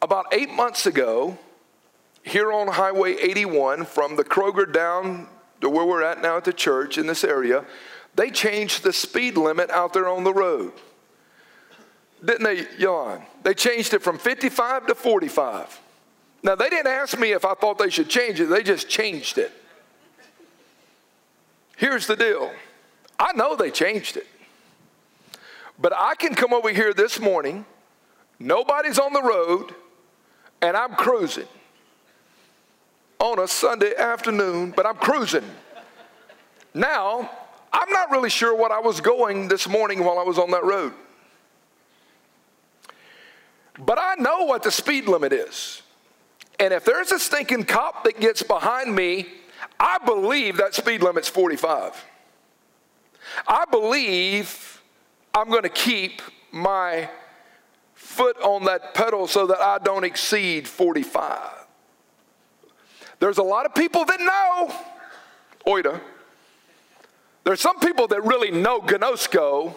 [0.02, 1.38] About eight months ago,
[2.24, 5.28] here on Highway 81, from the Kroger down
[5.62, 7.66] to where we're at now at the church in this area,
[8.16, 10.74] they changed the speed limit out there on the road
[12.24, 13.24] didn't they, Jan?
[13.44, 15.82] They changed it from 55 to 45.
[16.44, 19.38] Now, they didn't ask me if I thought they should change it, they just changed
[19.38, 19.52] it.
[21.78, 22.52] Here's the deal
[23.22, 24.26] I know they changed it.
[25.80, 27.66] But I can come over here this morning,
[28.40, 29.76] nobody's on the road,
[30.62, 31.48] and I'm cruising
[33.20, 35.44] on a Sunday afternoon, but I'm cruising.
[36.74, 37.30] Now,
[37.72, 40.64] I'm not really sure what I was going this morning while I was on that
[40.64, 40.94] road.
[43.78, 45.84] But I know what the speed limit is.
[46.60, 49.28] And if there's a stinking cop that gets behind me,
[49.80, 52.06] I believe that speed limit's 45.
[53.48, 54.82] I believe
[55.34, 56.22] I'm going to keep
[56.52, 57.10] my
[57.94, 61.40] foot on that pedal so that I don't exceed 45.
[63.20, 64.76] There's a lot of people that know,
[65.68, 66.02] oida,
[67.44, 69.76] There's some people that really know gnosko,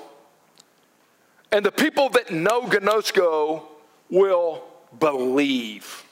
[1.52, 3.62] and the people that know gnosko
[4.10, 4.64] will
[4.98, 6.03] believe.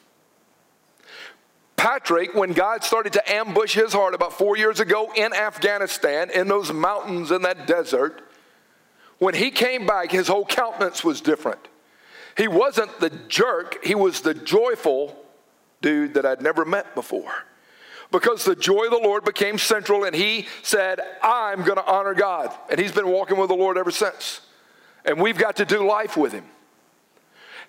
[1.83, 6.47] Patrick, when God started to ambush his heart about four years ago in Afghanistan, in
[6.47, 8.23] those mountains in that desert,
[9.19, 11.59] when he came back, his whole countenance was different.
[12.37, 15.17] He wasn't the jerk, he was the joyful
[15.81, 17.33] dude that I'd never met before.
[18.13, 22.15] Because the joy of the Lord became central, and he said, I'm going to honor
[22.15, 22.57] God.
[22.71, 24.41] And he's been walking with the Lord ever since.
[25.05, 26.45] And we've got to do life with him.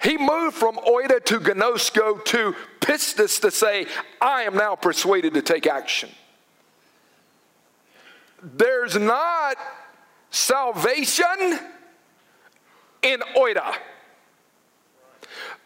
[0.04, 3.86] He moved from oida to gnosko to pistis to say,
[4.20, 6.10] I am now persuaded to take action.
[8.42, 9.56] There's not
[10.30, 11.60] salvation
[13.02, 13.76] in oida.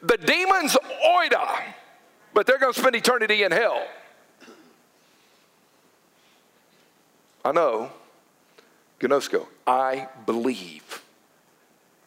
[0.03, 1.59] The demons oida,
[2.35, 3.87] but they're going to spend eternity in hell.
[7.43, 7.91] I know.
[8.99, 11.01] Gnosko, I believe.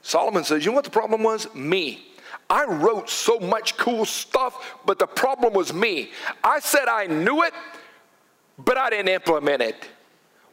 [0.03, 1.53] Solomon says, you know what the problem was?
[1.55, 2.07] Me.
[2.51, 6.11] I wrote so much cool stuff, but the problem was me.
[6.43, 7.55] I said I knew it,
[8.59, 9.89] but I didn't implement it.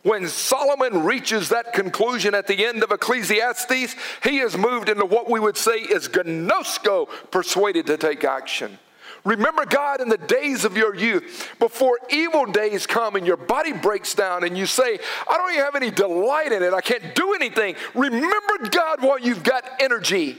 [0.03, 5.29] When Solomon reaches that conclusion at the end of Ecclesiastes, he has moved into what
[5.29, 8.77] we would say is gnosko, persuaded to take action.
[9.25, 13.73] Remember God in the days of your youth, before evil days come and your body
[13.73, 17.13] breaks down and you say, I don't even have any delight in it, I can't
[17.15, 17.75] do anything.
[17.93, 20.37] Remember God while you've got energy.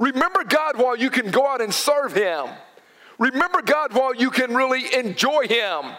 [0.00, 2.46] Remember God while you can go out and serve Him.
[3.18, 5.92] Remember God while you can really enjoy Him.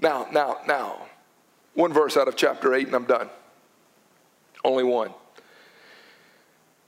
[0.00, 1.06] Now, now, now,
[1.74, 3.30] one verse out of chapter 8 and I'm done.
[4.64, 5.12] Only one.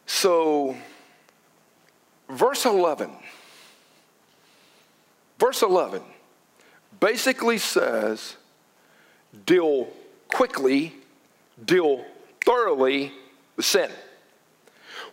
[0.07, 0.77] So,
[2.29, 3.13] verse 11.
[5.39, 6.03] Verse 11
[6.99, 8.37] basically says
[9.47, 9.89] deal
[10.27, 10.95] quickly,
[11.65, 12.05] deal
[12.45, 13.13] thoroughly
[13.57, 13.89] with sin.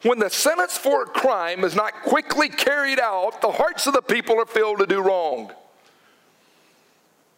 [0.04, 4.02] When the sentence for a crime is not quickly carried out, the hearts of the
[4.02, 5.52] people are filled to do wrong.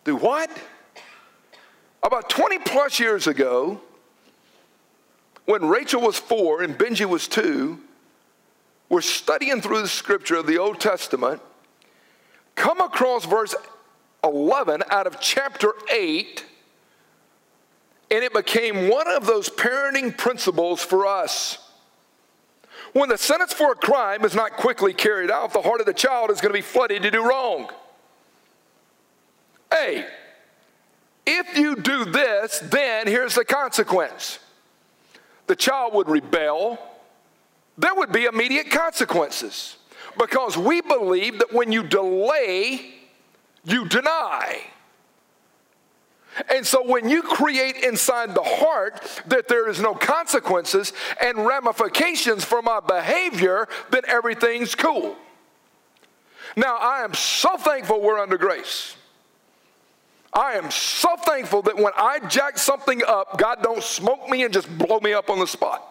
[0.04, 0.50] Do what?
[2.04, 3.82] About 20 plus years ago,
[5.46, 7.80] when Rachel was four and Benji was two,
[8.90, 11.42] we're studying through the scripture of the Old Testament,
[12.56, 13.54] come across verse
[14.24, 16.46] 11 out of chapter 8,
[18.10, 21.67] and it became one of those parenting principles for us.
[22.94, 25.94] When the sentence for a crime is not quickly carried out, the heart of the
[25.94, 27.70] child is going to be flooded to do wrong.
[29.72, 30.06] Hey,
[31.26, 34.40] if you do this, then here's the consequence
[35.48, 36.78] the child would rebel,
[37.78, 39.78] there would be immediate consequences
[40.18, 42.96] because we believe that when you delay,
[43.64, 44.62] you deny.
[46.54, 52.44] And so when you create inside the heart that there is no consequences and ramifications
[52.44, 55.16] for my behavior, then everything's cool.
[56.56, 58.96] Now, I am so thankful we're under grace.
[60.34, 64.54] I am so thankful that when I jack something up, God don't smoke me and
[64.54, 65.84] just blow me up on the spot.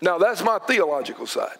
[0.00, 1.58] Now, that's my theological side.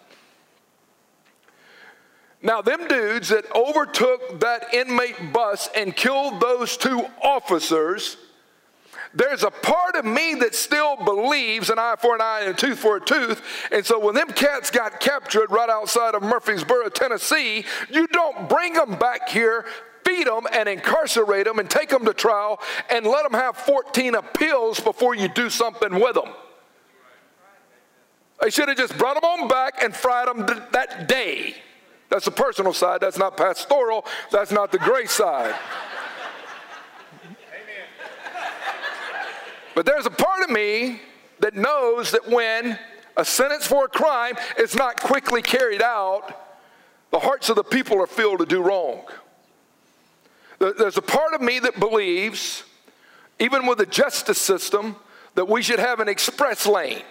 [2.43, 8.17] Now, them dudes that overtook that inmate bus and killed those two officers,
[9.13, 12.55] there's a part of me that still believes an eye for an eye and a
[12.55, 13.43] tooth for a tooth.
[13.73, 18.73] And so when them cats got captured right outside of Murfreesboro, Tennessee, you don't bring
[18.73, 19.67] them back here,
[20.07, 24.15] feed them and incarcerate them and take them to trial and let them have 14
[24.15, 26.33] appeals before you do something with them.
[28.41, 31.57] They should have just brought them on back and fried them that day.
[32.11, 33.01] That's the personal side.
[33.01, 34.05] That's not pastoral.
[34.31, 35.55] That's not the grace side.
[37.25, 37.37] Amen.
[39.75, 41.01] But there's a part of me
[41.39, 42.79] that knows that when
[43.17, 46.37] a sentence for a crime is not quickly carried out,
[47.13, 49.03] the hearts of the people are filled to do wrong.
[50.59, 52.65] There's a part of me that believes,
[53.39, 54.97] even with the justice system,
[55.35, 57.03] that we should have an express lane.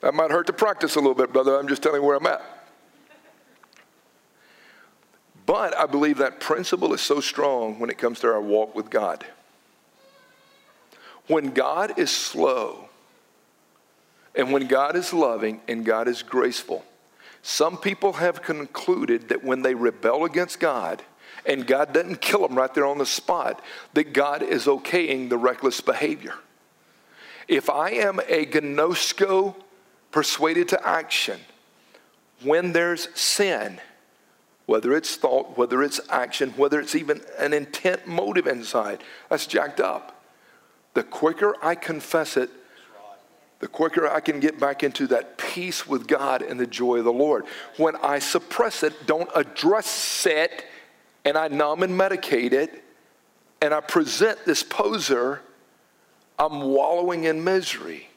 [0.00, 1.58] That might hurt to practice a little bit, brother.
[1.58, 2.42] I'm just telling you where I'm at.
[5.46, 8.88] But I believe that principle is so strong when it comes to our walk with
[8.88, 9.24] God.
[11.26, 12.88] When God is slow,
[14.34, 16.84] and when God is loving, and God is graceful,
[17.42, 21.02] some people have concluded that when they rebel against God,
[21.46, 23.62] and God doesn't kill them right there on the spot,
[23.94, 26.34] that God is okaying the reckless behavior.
[27.48, 29.56] If I am a gnosko
[30.10, 31.40] persuaded to action
[32.42, 33.80] when there's sin,
[34.66, 39.80] whether it's thought, whether it's action, whether it's even an intent motive inside, that's jacked
[39.80, 40.22] up.
[40.94, 42.50] The quicker I confess it,
[43.60, 47.04] the quicker I can get back into that peace with God and the joy of
[47.04, 47.44] the Lord.
[47.76, 50.64] When I suppress it, don't address it,
[51.24, 52.82] and I numb and medicate it,
[53.60, 55.42] and I present this poser,
[56.38, 58.09] I'm wallowing in misery.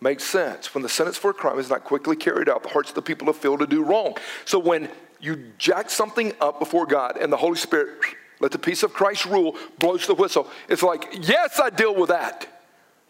[0.00, 0.74] Makes sense.
[0.74, 3.02] When the sentence for a crime is not quickly carried out, the hearts of the
[3.02, 4.16] people are filled to do wrong.
[4.46, 4.88] So when
[5.20, 7.98] you jack something up before God and the Holy Spirit,
[8.40, 12.08] let the peace of Christ rule, blows the whistle, it's like, yes, I deal with
[12.08, 12.46] that.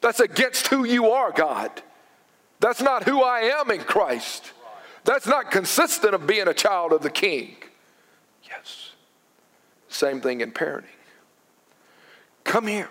[0.01, 1.71] That's against who you are, God.
[2.59, 4.53] That's not who I am in Christ.
[5.05, 7.57] That's not consistent of being a child of the king.
[8.45, 8.91] Yes.
[9.89, 10.85] Same thing in parenting.
[12.43, 12.89] Come here.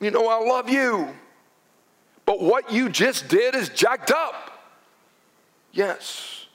[0.00, 1.08] You know, I love you.
[2.30, 4.62] But what you just did is jacked up.
[5.72, 6.46] Yes.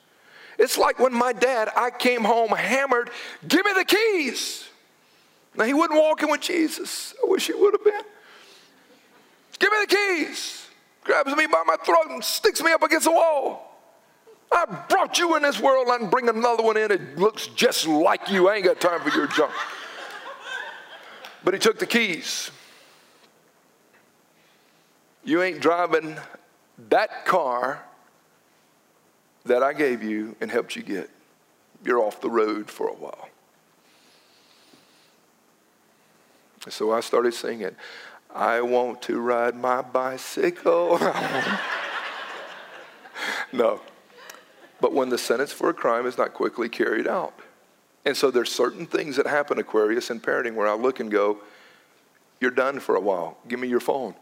[0.58, 3.10] It's like when my dad, I came home hammered,
[3.46, 4.66] give me the keys.
[5.54, 7.12] Now, he wasn't walking with Jesus.
[7.22, 8.00] I wish he would have been.
[9.58, 10.66] Give me the keys.
[11.04, 13.78] Grabs me by my throat and sticks me up against the wall.
[14.50, 16.90] I brought you in this world and bring another one in.
[16.90, 18.48] It looks just like you.
[18.48, 19.52] I ain't got time for your junk.
[21.44, 22.50] But he took the keys.
[25.26, 26.16] You ain't driving
[26.88, 27.82] that car
[29.44, 31.10] that I gave you and helped you get.
[31.84, 33.28] You're off the road for a while.
[36.68, 37.74] So I started singing,
[38.32, 40.98] I want to ride my bicycle.
[43.52, 43.80] no.
[44.80, 47.34] But when the sentence for a crime is not quickly carried out.
[48.04, 51.38] And so there's certain things that happen, Aquarius, in parenting where I look and go,
[52.40, 53.38] you're done for a while.
[53.48, 54.14] Give me your phone.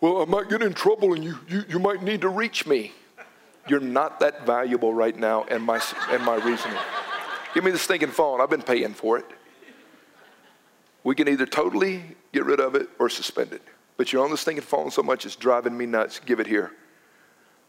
[0.00, 2.92] Well, I might get in trouble and you, you, you might need to reach me.
[3.68, 5.80] You're not that valuable right now in my,
[6.12, 6.78] in my reasoning.
[7.54, 8.40] Give me the stinking phone.
[8.40, 9.26] I've been paying for it.
[11.04, 13.62] We can either totally get rid of it or suspend it.
[13.96, 16.20] But you're on this thinking phone so much it's driving me nuts.
[16.20, 16.72] Give it here.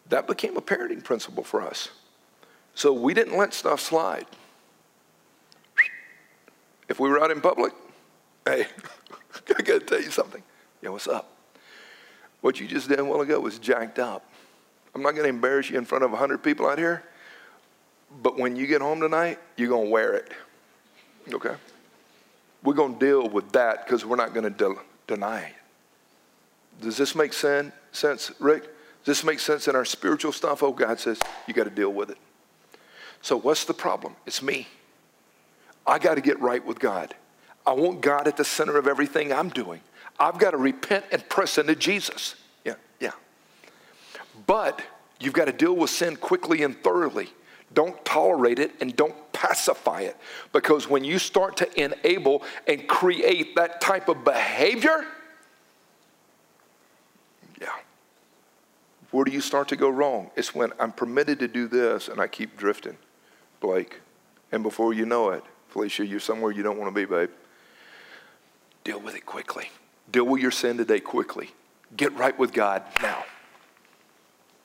[0.10, 1.90] That became a parenting principle for us.
[2.74, 4.26] So we didn't let stuff slide.
[6.88, 7.74] If we were out in public,
[8.46, 8.66] hey,
[9.58, 10.44] I gotta tell you something.
[10.82, 11.41] Yeah, what's up?
[12.42, 14.26] What you just did a while ago was jacked up.
[14.94, 17.04] I'm not gonna embarrass you in front of 100 people out here,
[18.22, 20.32] but when you get home tonight, you're gonna wear it.
[21.32, 21.56] Okay?
[22.64, 25.56] We're going to deal with that because we're not going to de- deny it.
[26.82, 28.64] Does this make sen- sense, Rick?
[29.04, 30.62] Does this make sense in our spiritual stuff?
[30.62, 32.18] Oh, God says, you got to deal with it.
[33.22, 34.16] So, what's the problem?
[34.26, 34.68] It's me.
[35.86, 37.16] I got to get right with God.
[37.66, 39.82] I want God at the center of everything I'm doing.
[40.22, 42.36] I've got to repent and press into Jesus.
[42.64, 43.14] Yeah, yeah.
[44.46, 44.84] But
[45.20, 47.30] you've got to deal with sin quickly and thoroughly.
[47.74, 50.16] Don't tolerate it and don't pacify it.
[50.54, 55.08] Because when you start to enable and create that type of behavior,
[57.60, 57.70] yeah.
[59.10, 60.30] Where do you start to go wrong?
[60.36, 62.98] It's when I'm permitted to do this and I keep drifting,
[63.60, 64.02] Blake.
[64.52, 67.32] And before you know it, Felicia, you're somewhere you don't want to be, babe.
[68.84, 69.72] Deal with it quickly.
[70.12, 71.52] Deal with your sin today quickly.
[71.96, 73.24] Get right with God now.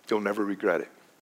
[0.09, 0.89] You'll never regret it.